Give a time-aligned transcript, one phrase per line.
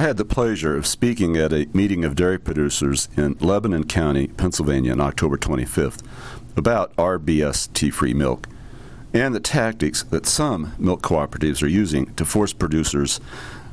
[0.00, 4.28] I had the pleasure of speaking at a meeting of dairy producers in Lebanon County,
[4.28, 6.02] Pennsylvania on October 25th
[6.56, 8.48] about RBST free milk
[9.12, 13.20] and the tactics that some milk cooperatives are using to force producers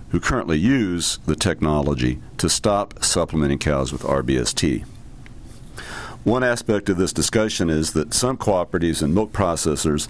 [0.10, 4.84] who currently use the technology to stop supplementing cows with RBST.
[6.26, 10.10] One aspect of this discussion is that some cooperatives and milk processors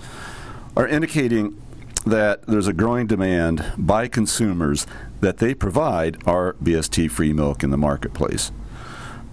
[0.76, 1.62] are indicating
[2.10, 4.88] that there's a growing demand by consumers
[5.22, 8.52] that they provide RBST free milk in the marketplace.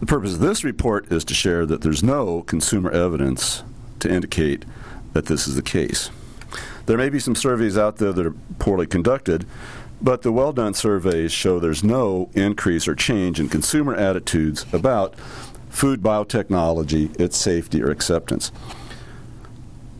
[0.01, 3.63] The purpose of this report is to share that there's no consumer evidence
[4.01, 4.65] to indicate
[5.13, 6.11] that this is the case.
[6.87, 9.47] There may be some surveys out there that are poorly conducted,
[10.03, 15.19] but the well done surveys show there's no increase or change in consumer attitudes about
[15.71, 18.53] food biotechnology, its safety, or acceptance.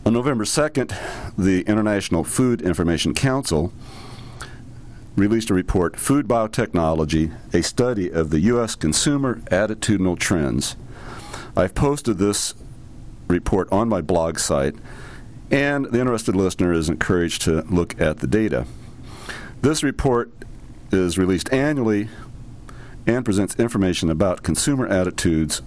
[0.05, 0.95] On November 2nd,
[1.35, 3.73] the International Food Information Council
[5.15, 8.75] released a report, Food Biotechnology, a study of the U.S.
[8.75, 10.75] consumer attitudinal trends.
[11.57, 12.53] I've posted this
[13.27, 14.75] report on my blog site,
[15.49, 18.67] and the interested listener is encouraged to look at the data.
[19.63, 20.31] This report
[20.91, 22.09] is released annually
[23.07, 25.63] and presents information about consumer attitudes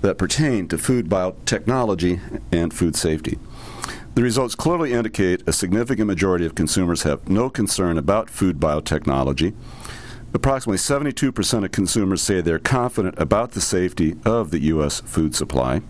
[0.00, 3.38] that pertain to food biotechnology and food safety.
[4.14, 9.54] The results clearly indicate a significant majority of consumers have no concern about food biotechnology.
[10.34, 15.00] Approximately 72% of consumers say they're confident about the safety of the U.S.
[15.00, 15.82] food supply.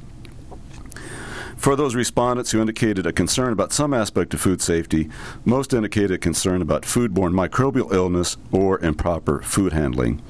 [1.58, 5.10] For those respondents who indicated a concern about some aspect of food safety,
[5.44, 10.22] most indicated a concern about foodborne microbial illness or improper food handling.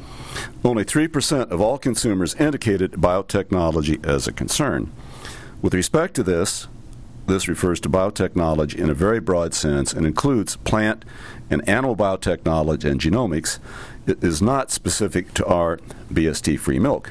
[0.65, 4.91] Only 3% of all consumers indicated biotechnology as a concern.
[5.61, 6.67] With respect to this,
[7.27, 11.05] this refers to biotechnology in a very broad sense and includes plant
[11.51, 13.59] and animal biotechnology and genomics.
[14.06, 15.79] It is not specific to our
[16.11, 17.11] BST free milk.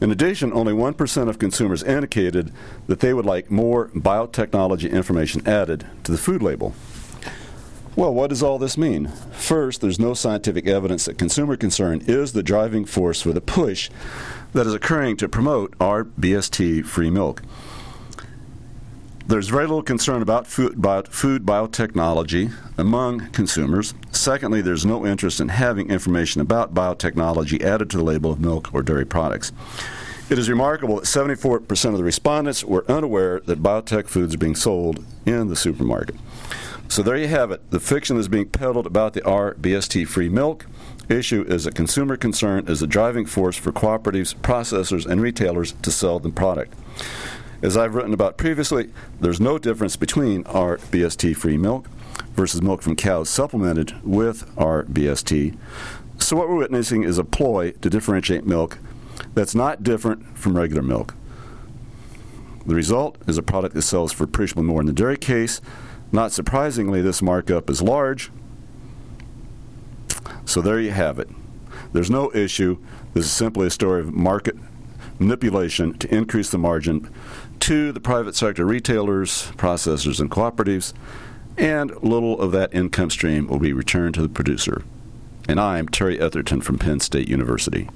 [0.00, 2.52] In addition, only 1% of consumers indicated
[2.86, 6.74] that they would like more biotechnology information added to the food label.
[7.96, 9.08] Well, what does all this mean?
[9.32, 13.90] First, there's no scientific evidence that consumer concern is the driving force for the push
[14.54, 17.42] that is occurring to promote RBST free milk.
[19.26, 20.74] There's very little concern about food,
[21.10, 23.94] food biotechnology among consumers.
[24.10, 28.74] Secondly, there's no interest in having information about biotechnology added to the label of milk
[28.74, 29.52] or dairy products.
[30.28, 34.56] It is remarkable that 74% of the respondents were unaware that biotech foods are being
[34.56, 36.16] sold in the supermarket.
[36.88, 37.70] So there you have it.
[37.70, 40.66] The fiction is being peddled about the RBST free milk
[41.08, 45.90] issue is a consumer concern is a driving force for cooperatives, processors, and retailers to
[45.90, 46.74] sell the product.
[47.62, 48.90] As I've written about previously,
[49.20, 51.88] there's no difference between RBST free milk
[52.32, 55.58] versus milk from cows supplemented with RBST.
[56.18, 58.78] So, what we're witnessing is a ploy to differentiate milk
[59.34, 61.14] that's not different from regular milk.
[62.64, 65.60] The result is a product that sells for appreciably more in the dairy case.
[66.12, 68.30] Not surprisingly, this markup is large.
[70.46, 71.28] So, there you have it.
[71.92, 72.78] There's no issue.
[73.12, 74.56] This is simply a story of market
[75.20, 77.08] manipulation to increase the margin
[77.60, 80.92] to the private sector retailers, processors, and cooperatives,
[81.56, 84.82] and little of that income stream will be returned to the producer.
[85.48, 87.88] And I'm Terry Etherton from Penn State University.